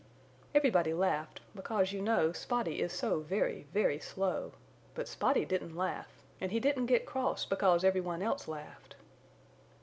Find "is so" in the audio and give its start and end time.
2.81-3.19